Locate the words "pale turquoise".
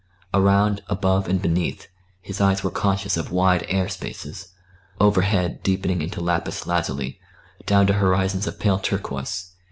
8.59-9.51